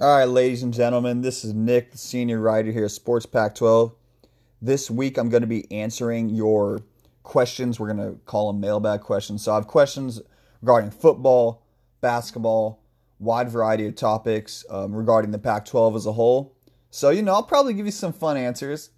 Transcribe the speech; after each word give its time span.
All 0.00 0.08
right, 0.18 0.24
ladies 0.24 0.64
and 0.64 0.74
gentlemen, 0.74 1.20
this 1.20 1.44
is 1.44 1.54
Nick, 1.54 1.92
the 1.92 1.98
senior 1.98 2.40
writer 2.40 2.72
here 2.72 2.86
at 2.86 2.90
Sports 2.90 3.26
Pac 3.26 3.54
12. 3.54 3.94
This 4.60 4.90
week 4.90 5.16
I'm 5.16 5.28
going 5.28 5.42
to 5.42 5.46
be 5.46 5.70
answering 5.70 6.30
your 6.30 6.80
questions. 7.22 7.78
We're 7.78 7.94
going 7.94 8.12
to 8.12 8.18
call 8.26 8.52
them 8.52 8.60
mailbag 8.60 9.02
questions. 9.02 9.44
So 9.44 9.52
I 9.52 9.54
have 9.54 9.68
questions 9.68 10.20
regarding 10.60 10.90
football, 10.90 11.62
basketball, 12.00 12.82
wide 13.20 13.48
variety 13.50 13.86
of 13.86 13.94
topics 13.94 14.64
um, 14.68 14.92
regarding 14.92 15.30
the 15.30 15.38
Pac 15.38 15.64
12 15.64 15.94
as 15.94 16.06
a 16.06 16.12
whole. 16.12 16.56
So, 16.90 17.10
you 17.10 17.22
know, 17.22 17.34
I'll 17.34 17.44
probably 17.44 17.72
give 17.72 17.86
you 17.86 17.92
some 17.92 18.12
fun 18.12 18.36
answers. 18.36 18.90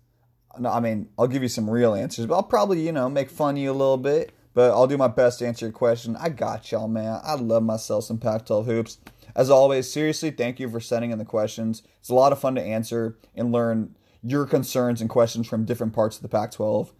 No, 0.58 0.70
I 0.70 0.80
mean, 0.80 1.10
I'll 1.18 1.28
give 1.28 1.42
you 1.42 1.50
some 1.50 1.68
real 1.68 1.94
answers, 1.94 2.24
but 2.24 2.36
I'll 2.36 2.42
probably, 2.42 2.80
you 2.80 2.92
know, 2.92 3.10
make 3.10 3.28
fun 3.28 3.56
of 3.56 3.60
you 3.60 3.70
a 3.70 3.72
little 3.72 3.98
bit. 3.98 4.32
But 4.54 4.70
I'll 4.70 4.86
do 4.86 4.96
my 4.96 5.08
best 5.08 5.40
to 5.40 5.46
answer 5.46 5.66
your 5.66 5.74
question. 5.74 6.16
I 6.16 6.30
got 6.30 6.72
y'all, 6.72 6.88
man. 6.88 7.20
I 7.22 7.34
love 7.34 7.62
myself 7.62 8.04
some 8.04 8.16
Pac 8.16 8.46
12 8.46 8.64
hoops. 8.64 8.98
As 9.36 9.50
always, 9.50 9.88
seriously, 9.88 10.30
thank 10.30 10.58
you 10.58 10.70
for 10.70 10.80
sending 10.80 11.10
in 11.10 11.18
the 11.18 11.24
questions. 11.26 11.82
It's 12.00 12.08
a 12.08 12.14
lot 12.14 12.32
of 12.32 12.40
fun 12.40 12.54
to 12.54 12.62
answer 12.62 13.18
and 13.34 13.52
learn 13.52 13.94
your 14.22 14.46
concerns 14.46 15.02
and 15.02 15.10
questions 15.10 15.46
from 15.46 15.66
different 15.66 15.92
parts 15.92 16.16
of 16.16 16.22
the 16.22 16.28
Pac 16.28 16.52
12, 16.52 16.90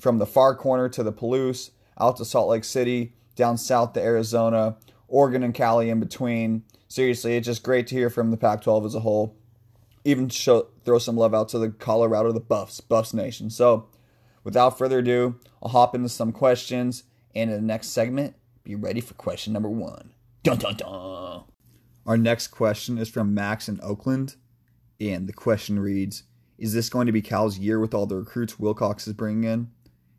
from 0.00 0.18
the 0.18 0.26
far 0.26 0.56
corner 0.56 0.88
to 0.88 1.04
the 1.04 1.12
Palouse, 1.12 1.70
out 1.98 2.16
to 2.16 2.24
Salt 2.24 2.48
Lake 2.48 2.64
City, 2.64 3.14
down 3.36 3.56
south 3.56 3.92
to 3.92 4.02
Arizona, 4.02 4.76
Oregon 5.06 5.44
and 5.44 5.54
Cali 5.54 5.88
in 5.88 6.00
between. 6.00 6.64
Seriously, 6.88 7.36
it's 7.36 7.46
just 7.46 7.62
great 7.62 7.86
to 7.86 7.94
hear 7.94 8.10
from 8.10 8.32
the 8.32 8.36
Pac 8.36 8.62
12 8.62 8.86
as 8.86 8.94
a 8.96 9.00
whole. 9.00 9.36
Even 10.04 10.28
show, 10.28 10.66
throw 10.84 10.98
some 10.98 11.16
love 11.16 11.32
out 11.32 11.48
to 11.50 11.60
the 11.60 11.70
Colorado, 11.70 12.32
the 12.32 12.40
Buffs, 12.40 12.80
Buffs 12.80 13.14
Nation. 13.14 13.50
So, 13.50 13.88
without 14.42 14.76
further 14.76 14.98
ado, 14.98 15.36
I'll 15.62 15.70
hop 15.70 15.94
into 15.94 16.08
some 16.08 16.32
questions. 16.32 17.04
And 17.36 17.50
in 17.50 17.56
the 17.56 17.62
next 17.62 17.88
segment, 17.88 18.34
be 18.64 18.74
ready 18.74 19.00
for 19.00 19.14
question 19.14 19.52
number 19.52 19.70
one. 19.70 20.12
Dun 20.42 20.58
dun 20.58 20.74
dun. 20.74 21.23
Our 22.06 22.16
next 22.16 22.48
question 22.48 22.98
is 22.98 23.08
from 23.08 23.34
Max 23.34 23.68
in 23.68 23.80
Oakland. 23.82 24.36
And 25.00 25.28
the 25.28 25.32
question 25.32 25.78
reads 25.78 26.24
Is 26.58 26.72
this 26.74 26.88
going 26.88 27.06
to 27.06 27.12
be 27.12 27.22
Cal's 27.22 27.58
year 27.58 27.80
with 27.80 27.94
all 27.94 28.06
the 28.06 28.16
recruits 28.16 28.58
Wilcox 28.58 29.06
is 29.06 29.14
bringing 29.14 29.44
in? 29.44 29.70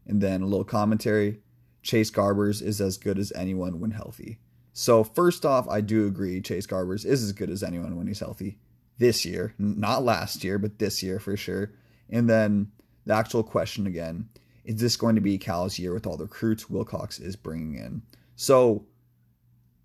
And 0.05 0.21
then 0.21 0.41
a 0.41 0.45
little 0.45 0.65
commentary 0.65 1.39
Chase 1.81 2.11
Garbers 2.11 2.61
is 2.61 2.81
as 2.81 2.97
good 2.97 3.17
as 3.17 3.31
anyone 3.33 3.79
when 3.79 3.91
healthy. 3.91 4.39
So, 4.73 5.03
first 5.03 5.45
off, 5.45 5.67
I 5.69 5.81
do 5.81 6.05
agree 6.05 6.41
Chase 6.41 6.67
Garbers 6.67 7.05
is 7.05 7.23
as 7.23 7.31
good 7.31 7.49
as 7.49 7.63
anyone 7.63 7.95
when 7.95 8.07
he's 8.07 8.19
healthy 8.19 8.57
this 8.97 9.25
year, 9.25 9.53
not 9.57 10.03
last 10.03 10.43
year, 10.43 10.57
but 10.57 10.79
this 10.79 11.01
year 11.03 11.19
for 11.19 11.37
sure. 11.37 11.71
And 12.09 12.29
then 12.29 12.71
the 13.05 13.13
actual 13.13 13.43
question 13.43 13.87
again 13.87 14.29
is 14.63 14.81
this 14.81 14.97
going 14.97 15.15
to 15.15 15.21
be 15.21 15.37
Cal's 15.37 15.77
year 15.77 15.93
with 15.93 16.07
all 16.07 16.17
the 16.17 16.23
recruits 16.23 16.69
Wilcox 16.69 17.19
is 17.19 17.35
bringing 17.35 17.75
in? 17.75 18.01
So, 18.35 18.85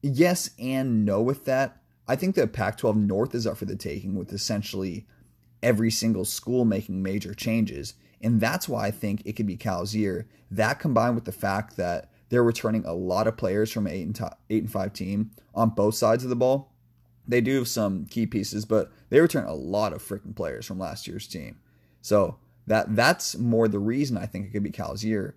yes 0.03 0.51
and 0.59 1.05
no 1.05 1.21
with 1.21 1.45
that. 1.45 1.80
I 2.09 2.17
think 2.17 2.35
the 2.35 2.47
Pac 2.47 2.79
12 2.79 2.97
North 2.97 3.35
is 3.35 3.47
up 3.47 3.57
for 3.57 3.65
the 3.65 3.77
taking 3.77 4.15
with 4.15 4.33
essentially 4.33 5.07
every 5.63 5.91
single 5.91 6.25
school 6.25 6.65
making 6.65 7.03
major 7.03 7.35
changes. 7.35 7.95
And 8.21 8.41
that's 8.41 8.69
why 8.69 8.87
I 8.87 8.91
think 8.91 9.23
it 9.25 9.35
could 9.35 9.47
be 9.47 9.57
Cal's 9.57 9.95
year. 9.95 10.27
That 10.51 10.79
combined 10.79 11.15
with 11.15 11.25
the 11.25 11.33
fact 11.33 11.77
that 11.77 12.11
they're 12.29 12.43
returning 12.45 12.85
a 12.85 12.93
lot 12.93 13.27
of 13.27 13.37
players 13.37 13.71
from 13.71 13.87
eight 13.87 14.03
and 14.03 14.21
eight 14.49 14.63
and 14.63 14.73
five 14.73 14.93
team 14.93 15.31
on 15.55 15.71
both 15.71 15.95
sides 15.95 16.25
of 16.25 16.31
the 16.31 16.37
ball. 16.37 16.73
They 17.27 17.41
do 17.41 17.59
have 17.59 17.69
some 17.69 18.07
key 18.07 18.27
pieces, 18.27 18.65
but 18.65 18.91
they 19.09 19.21
return 19.21 19.45
a 19.45 19.55
lot 19.55 19.93
of 19.93 20.03
freaking 20.03 20.35
players 20.35 20.67
from 20.67 20.79
last 20.79 21.07
year's 21.07 21.27
team. 21.27 21.59
So 22.03 22.39
that 22.67 22.97
that's 22.97 23.37
more 23.37 23.69
the 23.69 23.79
reason 23.79 24.17
I 24.17 24.27
think 24.27 24.47
it 24.47 24.51
could 24.51 24.63
be 24.63 24.71
Cal's 24.71 25.05
year. 25.05 25.37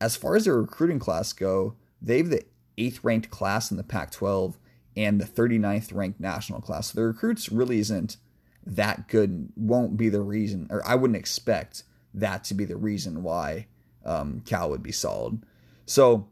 As 0.00 0.16
far 0.16 0.36
as 0.36 0.44
their 0.44 0.60
recruiting 0.60 0.98
class 0.98 1.32
go, 1.32 1.74
they've 2.00 2.28
the 2.28 2.44
eighth 2.78 3.02
ranked 3.02 3.30
class 3.30 3.70
in 3.70 3.76
the 3.76 3.82
Pac-12 3.82 4.54
and 4.96 5.20
the 5.20 5.26
39th 5.26 5.94
ranked 5.94 6.20
national 6.20 6.60
class. 6.60 6.92
So 6.92 7.00
the 7.00 7.06
recruits 7.06 7.50
really 7.50 7.78
isn't 7.78 8.16
that 8.64 9.08
good 9.08 9.30
and 9.30 9.52
won't 9.56 9.96
be 9.96 10.08
the 10.08 10.22
reason, 10.22 10.66
or 10.70 10.86
I 10.86 10.94
wouldn't 10.94 11.18
expect 11.18 11.84
that 12.14 12.44
to 12.44 12.54
be 12.54 12.64
the 12.64 12.76
reason 12.76 13.22
why 13.22 13.66
um, 14.04 14.42
Cal 14.44 14.70
would 14.70 14.82
be 14.82 14.92
solid. 14.92 15.42
So, 15.84 16.28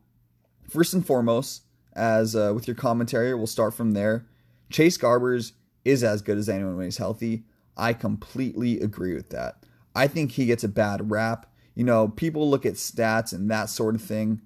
first 0.69 0.95
and 0.95 1.07
foremost, 1.07 1.63
as 1.95 2.35
uh, 2.35 2.53
with 2.55 2.67
your 2.67 2.75
commentary, 2.75 3.35
we'll 3.35 3.47
start 3.47 3.75
from 3.75 3.93
there. 3.93 4.27
Chase 4.71 4.99
Garbers 4.99 5.53
is 5.85 6.03
as 6.03 6.23
good 6.23 6.39
as 6.39 6.49
anyone 6.49 6.77
when 6.77 6.87
he's 6.87 6.97
healthy. 6.97 7.45
I 7.77 7.93
completely 7.93 8.81
agree 8.81 9.15
with 9.15 9.31
that. 9.31 9.65
I 9.95 10.09
think 10.09 10.33
he 10.33 10.47
gets 10.47 10.65
a 10.65 10.69
bad 10.69 11.11
rap. 11.11 11.47
You 11.75 11.85
know, 11.85 12.09
people 12.09 12.49
look 12.49 12.65
at 12.67 12.75
stats 12.75 13.33
and 13.33 13.51
that 13.51 13.69
sort 13.69 13.95
of 13.95 14.03
thing. 14.03 14.41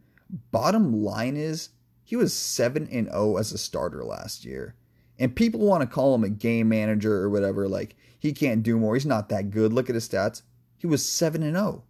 Bottom 0.51 1.03
line 1.03 1.37
is, 1.37 1.71
he 2.09 2.17
was 2.17 2.33
7 2.33 2.89
and 2.91 3.07
0 3.09 3.37
as 3.37 3.53
a 3.53 3.59
starter 3.59 4.03
last 4.03 4.43
year. 4.43 4.75
And 5.19 5.37
people 5.37 5.61
want 5.61 5.83
to 5.83 5.87
call 5.87 6.15
him 6.15 6.25
a 6.25 6.31
game 6.31 6.71
manager 6.71 7.17
or 7.17 7.29
whatever 7.29 7.69
like 7.69 7.97
he 8.19 8.33
can't 8.33 8.63
do 8.63 8.79
more. 8.79 8.95
He's 8.95 9.05
not 9.05 9.29
that 9.29 9.51
good. 9.51 9.75
Look 9.75 9.91
at 9.91 9.95
his 9.95 10.09
stats. 10.09 10.41
He 10.79 10.87
was 10.87 11.07
7 11.07 11.43
and 11.43 11.55
0. 11.55 11.85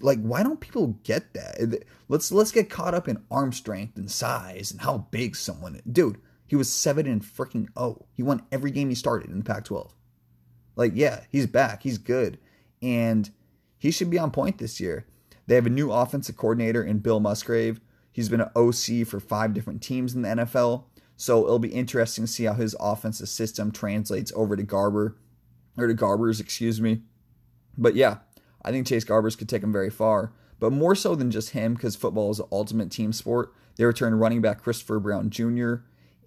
Like 0.00 0.22
why 0.22 0.44
don't 0.44 0.60
people 0.60 1.00
get 1.02 1.34
that? 1.34 1.82
Let's 2.06 2.30
let's 2.30 2.52
get 2.52 2.70
caught 2.70 2.94
up 2.94 3.08
in 3.08 3.24
arm 3.32 3.52
strength 3.52 3.96
and 3.96 4.08
size 4.08 4.70
and 4.70 4.80
how 4.80 5.08
big 5.10 5.34
someone 5.34 5.74
is. 5.74 5.82
Dude, 5.90 6.20
he 6.46 6.54
was 6.54 6.72
7 6.72 7.04
and 7.08 7.20
freaking 7.20 7.66
0. 7.76 8.06
He 8.12 8.22
won 8.22 8.44
every 8.52 8.70
game 8.70 8.90
he 8.90 8.94
started 8.94 9.28
in 9.28 9.38
the 9.38 9.44
Pac-12. 9.44 9.90
Like 10.76 10.92
yeah, 10.94 11.24
he's 11.30 11.48
back. 11.48 11.82
He's 11.82 11.98
good. 11.98 12.38
And 12.80 13.28
he 13.76 13.90
should 13.90 14.08
be 14.08 14.20
on 14.20 14.30
point 14.30 14.58
this 14.58 14.78
year. 14.78 15.08
They 15.48 15.56
have 15.56 15.66
a 15.66 15.70
new 15.70 15.90
offensive 15.90 16.36
coordinator 16.36 16.84
in 16.84 17.00
Bill 17.00 17.18
Musgrave 17.18 17.80
He's 18.12 18.28
been 18.28 18.40
an 18.40 18.50
OC 18.56 19.06
for 19.06 19.20
five 19.20 19.54
different 19.54 19.82
teams 19.82 20.14
in 20.14 20.22
the 20.22 20.28
NFL. 20.28 20.84
So 21.16 21.44
it'll 21.44 21.58
be 21.58 21.68
interesting 21.68 22.24
to 22.24 22.30
see 22.30 22.44
how 22.44 22.54
his 22.54 22.74
offensive 22.80 23.28
system 23.28 23.70
translates 23.70 24.32
over 24.34 24.56
to 24.56 24.62
Garber, 24.62 25.18
or 25.76 25.86
to 25.86 25.94
Garbers, 25.94 26.40
excuse 26.40 26.80
me. 26.80 27.02
But 27.76 27.94
yeah, 27.94 28.18
I 28.64 28.70
think 28.70 28.86
Chase 28.86 29.04
Garbers 29.04 29.36
could 29.36 29.48
take 29.48 29.62
him 29.62 29.72
very 29.72 29.90
far. 29.90 30.32
But 30.58 30.72
more 30.72 30.94
so 30.94 31.14
than 31.14 31.30
just 31.30 31.50
him, 31.50 31.74
because 31.74 31.96
football 31.96 32.30
is 32.30 32.40
an 32.40 32.46
ultimate 32.50 32.90
team 32.90 33.12
sport. 33.12 33.52
They 33.76 33.84
returned 33.84 34.20
running 34.20 34.40
back 34.40 34.62
Christopher 34.62 34.98
Brown 34.98 35.30
Jr., 35.30 35.76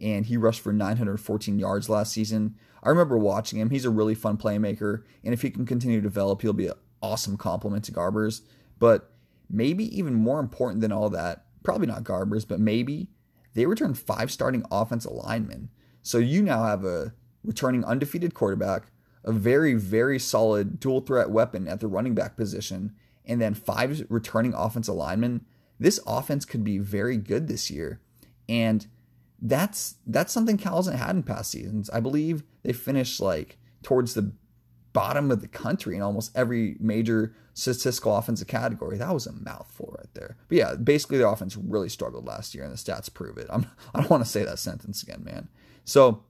and 0.01 0.25
he 0.25 0.38
rushed 0.38 0.61
for 0.61 0.73
914 0.73 1.59
yards 1.59 1.89
last 1.89 2.11
season. 2.11 2.55
I 2.81 2.89
remember 2.89 3.17
watching 3.17 3.59
him. 3.59 3.69
He's 3.69 3.85
a 3.85 3.89
really 3.89 4.15
fun 4.15 4.38
playmaker, 4.38 5.03
and 5.23 5.33
if 5.33 5.41
he 5.41 5.50
can 5.50 5.65
continue 5.65 5.97
to 5.97 6.07
develop, 6.07 6.41
he'll 6.41 6.53
be 6.53 6.67
an 6.67 6.73
awesome 7.01 7.38
complement 7.38 7.85
to 7.85 7.91
Garbers. 7.91 8.41
But 8.79 9.11
maybe 9.50 9.95
even 9.97 10.13
more 10.13 10.39
important 10.39 10.81
than 10.81 10.91
all 10.91 11.09
that, 11.11 11.42
probably 11.63 11.88
not 11.88 12.03
Garbers, 12.03 12.47
but 12.47 12.59
maybe 12.59 13.09
they 13.53 13.66
return 13.66 13.94
five 13.94 14.31
starting 14.31 14.66
offensive 14.72 15.12
linemen. 15.12 15.69
So 16.01 16.18
you 16.18 16.41
now 16.41 16.63
have 16.66 16.84
a 16.84 17.13
returning 17.44 17.84
undefeated 17.85 18.34
quarterback, 18.34 18.91
a 19.24 19.31
very, 19.31 19.74
very 19.74 20.19
solid 20.19 20.79
dual 20.79 21.01
threat 21.01 21.29
weapon 21.29 21.68
at 21.68 21.79
the 21.79 21.88
running 21.88 22.16
back 22.16 22.35
position, 22.35 22.94
and 23.25 23.41
then 23.41 23.53
five 23.53 24.06
returning 24.09 24.53
offensive 24.53 24.96
linemen. 24.96 25.46
This 25.79 26.00
offense 26.06 26.46
could 26.46 26.63
be 26.63 26.78
very 26.78 27.18
good 27.18 27.47
this 27.47 27.72
year. 27.72 28.01
And 28.50 28.85
that's 29.41 29.95
that's 30.07 30.31
something 30.31 30.57
Cal 30.57 30.78
hasn't 30.78 31.00
had 31.00 31.16
in 31.16 31.24
past 31.24 31.51
seasons. 31.51 31.90
I 31.90 32.00
believe 32.00 32.44
they 32.63 32.74
finished 32.74 33.19
like 33.19 33.57
towards 33.81 34.13
the 34.13 34.34
bottom 34.93 35.31
of 35.31 35.41
the 35.41 35.47
country 35.47 35.95
in 35.95 36.01
almost 36.01 36.35
every 36.35 36.77
major 36.79 37.35
statistical 37.53 38.15
offensive 38.15 38.47
category. 38.47 38.97
That 38.97 39.13
was 39.13 39.27
a 39.27 39.33
mouthful 39.33 39.93
right 39.97 40.13
there. 40.13 40.37
But 40.47 40.57
yeah, 40.57 40.75
basically 40.75 41.17
the 41.17 41.27
offense 41.27 41.57
really 41.57 41.89
struggled 41.89 42.25
last 42.25 42.55
year, 42.55 42.63
and 42.63 42.71
the 42.71 42.77
stats 42.77 43.13
prove 43.13 43.37
it. 43.37 43.47
I'm, 43.49 43.65
I 43.93 43.99
don't 43.99 44.09
want 44.09 44.23
to 44.23 44.29
say 44.29 44.43
that 44.43 44.59
sentence 44.59 45.03
again, 45.03 45.23
man. 45.23 45.49
So 45.83 46.23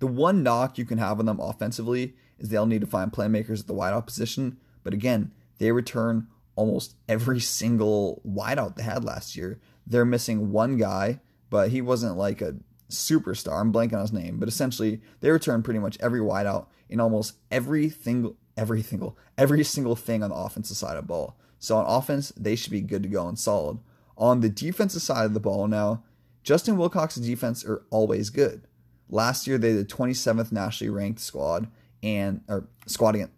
the 0.00 0.06
one 0.06 0.42
knock 0.42 0.76
you 0.76 0.84
can 0.84 0.98
have 0.98 1.18
on 1.18 1.26
them 1.26 1.40
offensively 1.40 2.14
is 2.38 2.48
they'll 2.48 2.66
need 2.66 2.82
to 2.82 2.86
find 2.86 3.12
playmakers 3.12 3.60
at 3.60 3.66
the 3.66 3.74
wideout 3.74 4.06
position. 4.06 4.58
But 4.82 4.92
again, 4.92 5.32
they 5.58 5.72
return 5.72 6.26
almost 6.56 6.96
every 7.08 7.40
single 7.40 8.20
wideout 8.26 8.76
they 8.76 8.82
had 8.82 9.04
last 9.04 9.36
year. 9.36 9.60
They're 9.86 10.04
missing 10.04 10.50
one 10.50 10.76
guy, 10.76 11.20
but 11.50 11.70
he 11.70 11.80
wasn't 11.80 12.16
like 12.16 12.40
a 12.40 12.56
superstar. 12.90 13.60
I'm 13.60 13.72
blanking 13.72 13.94
on 13.94 14.00
his 14.00 14.12
name, 14.12 14.38
but 14.38 14.48
essentially 14.48 15.00
they 15.20 15.30
return 15.30 15.62
pretty 15.62 15.80
much 15.80 15.98
every 16.00 16.20
wideout 16.20 16.66
in 16.88 17.00
almost 17.00 17.34
every 17.50 17.88
single 17.90 18.36
every 18.56 18.82
single 18.82 19.16
every 19.36 19.64
single 19.64 19.96
thing 19.96 20.22
on 20.22 20.30
the 20.30 20.36
offensive 20.36 20.76
side 20.76 20.96
of 20.96 21.04
the 21.04 21.08
ball. 21.08 21.36
So 21.58 21.76
on 21.76 21.86
offense, 21.86 22.32
they 22.36 22.56
should 22.56 22.72
be 22.72 22.82
good 22.82 23.02
to 23.02 23.08
go 23.08 23.26
and 23.26 23.38
solid. 23.38 23.78
On 24.16 24.40
the 24.40 24.48
defensive 24.48 25.02
side 25.02 25.24
of 25.24 25.34
the 25.34 25.40
ball 25.40 25.66
now, 25.66 26.04
Justin 26.42 26.76
Wilcox's 26.76 27.26
defense 27.26 27.64
are 27.64 27.82
always 27.90 28.30
good. 28.30 28.66
Last 29.08 29.46
year 29.46 29.58
they 29.58 29.72
the 29.72 29.84
27th 29.84 30.52
nationally 30.52 30.90
ranked 30.90 31.20
squad 31.20 31.68
and 32.02 32.42
or 32.48 32.68
squad 32.86 33.14
against 33.14 33.32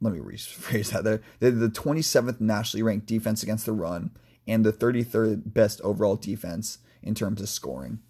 let 0.00 0.12
me 0.12 0.20
rephrase 0.20 0.92
that 0.92 1.04
there. 1.04 1.20
They're 1.40 1.50
the 1.50 1.68
27th 1.68 2.40
nationally 2.40 2.82
ranked 2.82 3.06
defense 3.06 3.42
against 3.42 3.66
the 3.66 3.72
run 3.72 4.10
and 4.46 4.64
the 4.64 4.72
33rd 4.72 5.52
best 5.52 5.80
overall 5.82 6.16
defense 6.16 6.78
in 7.02 7.14
terms 7.14 7.40
of 7.40 7.48
scoring. 7.48 8.00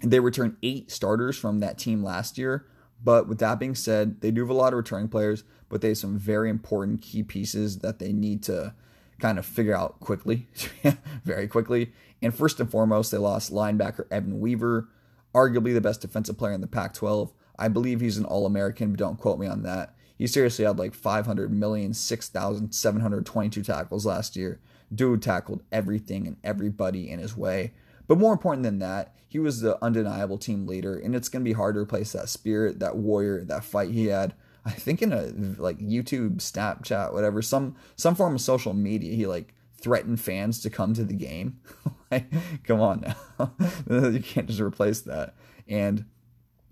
They 0.00 0.20
returned 0.20 0.56
eight 0.62 0.90
starters 0.90 1.38
from 1.38 1.60
that 1.60 1.78
team 1.78 2.02
last 2.02 2.36
year. 2.36 2.66
But 3.04 3.28
with 3.28 3.38
that 3.38 3.58
being 3.58 3.74
said, 3.74 4.20
they 4.20 4.30
do 4.30 4.42
have 4.42 4.50
a 4.50 4.54
lot 4.54 4.72
of 4.72 4.76
returning 4.76 5.08
players, 5.08 5.44
but 5.68 5.80
they 5.80 5.88
have 5.88 5.98
some 5.98 6.18
very 6.18 6.50
important 6.50 7.02
key 7.02 7.22
pieces 7.22 7.78
that 7.78 7.98
they 7.98 8.12
need 8.12 8.42
to 8.44 8.74
kind 9.20 9.38
of 9.38 9.46
figure 9.46 9.76
out 9.76 10.00
quickly, 10.00 10.48
very 11.24 11.48
quickly. 11.48 11.92
And 12.20 12.34
first 12.34 12.60
and 12.60 12.70
foremost, 12.70 13.10
they 13.10 13.18
lost 13.18 13.52
linebacker 13.52 14.06
Evan 14.10 14.40
Weaver, 14.40 14.88
arguably 15.34 15.72
the 15.74 15.80
best 15.80 16.00
defensive 16.00 16.38
player 16.38 16.52
in 16.52 16.60
the 16.60 16.66
Pac 16.66 16.94
12. 16.94 17.32
I 17.58 17.68
believe 17.68 18.00
he's 18.00 18.18
an 18.18 18.24
All 18.24 18.46
American, 18.46 18.90
but 18.90 18.98
don't 18.98 19.18
quote 19.18 19.38
me 19.38 19.46
on 19.46 19.62
that. 19.62 19.94
He 20.16 20.26
seriously 20.26 20.64
had 20.64 20.78
like 20.78 20.94
500 20.94 21.52
million, 21.52 21.94
6,722 21.94 23.62
tackles 23.62 24.06
last 24.06 24.36
year. 24.36 24.60
Dude 24.94 25.22
tackled 25.22 25.62
everything 25.72 26.26
and 26.26 26.36
everybody 26.44 27.10
in 27.10 27.18
his 27.18 27.36
way. 27.36 27.72
But 28.06 28.18
more 28.18 28.32
important 28.32 28.64
than 28.64 28.78
that, 28.80 29.14
he 29.28 29.38
was 29.38 29.60
the 29.60 29.82
undeniable 29.82 30.38
team 30.38 30.66
leader, 30.66 30.98
and 30.98 31.16
it's 31.16 31.28
going 31.28 31.42
to 31.42 31.48
be 31.48 31.54
hard 31.54 31.74
to 31.74 31.80
replace 31.80 32.12
that 32.12 32.28
spirit, 32.28 32.80
that 32.80 32.96
warrior, 32.96 33.44
that 33.44 33.64
fight 33.64 33.90
he 33.90 34.06
had. 34.06 34.34
I 34.64 34.70
think 34.70 35.02
in 35.02 35.12
a 35.12 35.32
like 35.60 35.78
YouTube, 35.78 36.36
Snapchat, 36.36 37.12
whatever, 37.12 37.42
some 37.42 37.74
some 37.96 38.14
form 38.14 38.34
of 38.34 38.40
social 38.40 38.74
media, 38.74 39.14
he 39.14 39.26
like 39.26 39.54
threatened 39.80 40.20
fans 40.20 40.60
to 40.60 40.70
come 40.70 40.94
to 40.94 41.04
the 41.04 41.14
game. 41.14 41.60
like, 42.10 42.26
come 42.64 42.80
on 42.80 43.14
now, 43.38 43.52
you 44.10 44.20
can't 44.20 44.46
just 44.46 44.60
replace 44.60 45.00
that. 45.00 45.34
And 45.66 46.04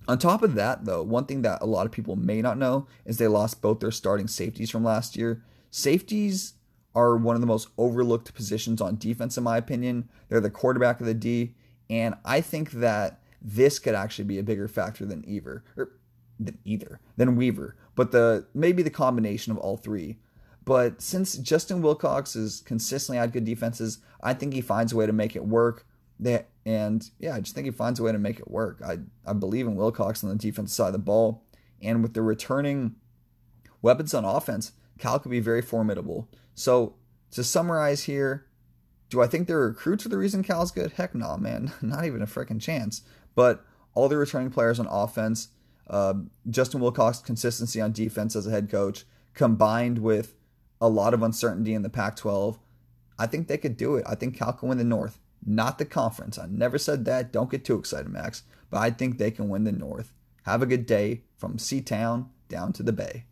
on 0.07 0.19
top 0.19 0.43
of 0.43 0.55
that, 0.55 0.85
though, 0.85 1.03
one 1.03 1.25
thing 1.25 1.43
that 1.43 1.63
a 1.63 1.67
lot 1.67 1.87
of 1.87 1.93
people 1.93 2.17
may 2.17 2.43
not 2.43 2.59
know 2.59 2.87
is 3.05 3.17
they 3.17 3.29
lost 3.29 3.63
both 3.63 3.81
their 3.81 3.91
starting 3.91 4.29
safeties 4.29 4.71
from 4.71 4.85
last 4.85 5.17
year. 5.17 5.43
Safeties 5.71 6.55
are 6.95 7.17
one 7.17 7.35
of 7.35 7.41
the 7.41 7.47
most 7.47 7.69
overlooked 7.79 8.35
positions 8.35 8.81
on 8.81 8.97
defense, 8.97 9.37
in 9.37 9.45
my 9.45 9.57
opinion. 9.57 10.09
They're 10.29 10.41
the 10.41 10.51
quarterback 10.51 11.01
of 11.01 11.07
the 11.07 11.15
D, 11.15 11.55
and 11.89 12.15
I 12.25 12.41
think 12.41 12.73
that 12.73 13.21
this 13.41 13.79
could 13.79 13.95
actually 13.95 14.25
be 14.25 14.39
a 14.39 14.43
bigger 14.43 14.69
factor 14.69 15.07
than 15.07 15.25
either, 15.27 15.65
or 15.77 15.85
er, 15.85 15.93
than 16.39 16.59
either, 16.65 17.01
than 17.17 17.37
Weaver. 17.37 17.77
But 17.95 18.13
the 18.13 18.47
maybe 18.55 18.83
the 18.83 18.91
combination 18.91 19.53
of 19.53 19.59
all 19.59 19.77
three. 19.77 20.19
But 20.65 21.01
since 21.01 21.37
Justin 21.37 21.83
Wilcox 21.83 22.35
has 22.35 22.61
consistently 22.61 23.19
had 23.19 23.33
good 23.33 23.45
defenses, 23.45 23.99
I 24.23 24.35
think 24.35 24.53
he 24.53 24.61
finds 24.61 24.93
a 24.93 24.97
way 24.97 25.07
to 25.07 25.13
make 25.13 25.35
it 25.35 25.45
work. 25.45 25.87
They, 26.19 26.45
and 26.67 27.09
yeah, 27.19 27.35
I 27.35 27.41
just 27.41 27.55
think 27.55 27.65
he 27.65 27.71
finds 27.71 27.99
a 27.99 28.03
way 28.03 28.13
to 28.13 28.19
make 28.19 28.39
it 28.39 28.51
work. 28.51 28.81
I, 28.85 28.99
I 29.27 29.33
believe 29.33 29.67
in 29.67 29.75
Wilcox 29.75 30.23
on 30.23 30.29
the 30.29 30.37
defense 30.37 30.75
side 30.75 30.89
of 30.89 30.93
the 30.93 30.99
ball. 30.99 31.45
And 31.83 32.03
with 32.03 32.13
the 32.13 32.21
returning 32.21 32.97
weapons 33.81 34.13
on 34.13 34.27
offense, 34.27 34.73
Cal 35.01 35.19
could 35.19 35.31
be 35.31 35.41
very 35.41 35.63
formidable. 35.63 36.29
So 36.55 36.95
to 37.33 37.43
summarize 37.43 38.05
here, 38.05 38.47
do 39.09 39.21
I 39.21 39.27
think 39.27 39.49
they're 39.49 39.59
recruits 39.59 40.07
are 40.07 40.11
the 40.11 40.19
reason 40.19 40.45
Cal's 40.45 40.71
good? 40.71 40.93
Heck 40.93 41.15
no, 41.15 41.37
man. 41.37 41.73
Not 41.81 42.05
even 42.05 42.23
a 42.23 42.27
freaking 42.27 42.61
chance. 42.61 43.03
But 43.35 43.65
all 43.95 44.09
the 44.09 44.17
returning 44.17 44.51
players 44.51 44.79
on 44.79 44.87
offense, 44.87 45.49
uh, 45.89 46.15
Justin 46.49 46.81
Wilcox' 46.81 47.19
consistency 47.19 47.81
on 47.81 47.93
defense 47.93 48.37
as 48.37 48.47
a 48.47 48.51
head 48.51 48.71
coach, 48.71 49.05
combined 49.35 49.99
with 49.99 50.35
a 50.81 50.89
lot 50.89 51.15
of 51.15 51.23
uncertainty 51.23 51.75
in 51.75 51.83
the 51.83 51.91
Pac 51.91 52.17
12, 52.17 52.59
I 53.19 53.27
think 53.27 53.49
they 53.49 53.59
could 53.59 53.77
do 53.77 53.97
it. 53.97 54.05
I 54.07 54.15
think 54.15 54.37
Cal 54.37 54.53
can 54.53 54.69
win 54.69 54.79
the 54.79 54.85
North, 54.85 55.19
not 55.45 55.79
the 55.79 55.85
conference. 55.85 56.39
I 56.39 56.47
never 56.47 56.79
said 56.79 57.05
that. 57.07 57.33
Don't 57.33 57.51
get 57.51 57.65
too 57.65 57.79
excited, 57.79 58.09
Max. 58.09 58.45
But 58.71 58.79
I 58.79 58.91
think 58.91 59.19
they 59.19 59.31
can 59.31 59.49
win 59.49 59.65
the 59.65 59.73
North. 59.73 60.13
Have 60.45 60.63
a 60.63 60.67
good 60.67 60.87
day 60.87 61.23
from 61.37 61.59
C 61.59 61.81
Town 61.81 62.31
down 62.49 62.73
to 62.75 62.83
the 62.83 62.93
Bay. 62.93 63.25